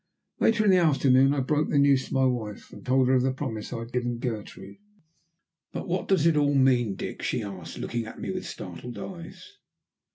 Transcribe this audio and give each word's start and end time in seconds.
Later 0.39 0.65
in 0.65 0.71
the 0.71 0.79
afternoon 0.79 1.31
I 1.31 1.41
broke 1.41 1.69
the 1.69 1.77
news 1.77 2.07
to 2.07 2.13
my 2.15 2.25
wife, 2.25 2.73
and 2.73 2.83
told 2.83 3.07
her 3.07 3.13
of 3.13 3.21
the 3.21 3.31
promise 3.31 3.71
I 3.71 3.81
had 3.81 3.91
given 3.93 4.17
Gertrude. 4.17 4.79
"But 5.73 5.87
what 5.87 6.07
does 6.07 6.25
it 6.25 6.35
all 6.37 6.55
mean, 6.55 6.95
Dick?" 6.95 7.21
she 7.21 7.43
asked, 7.43 7.77
looking 7.77 8.07
at 8.07 8.19
me 8.19 8.31
with 8.31 8.47
startled 8.47 8.97
eyes. 8.97 9.57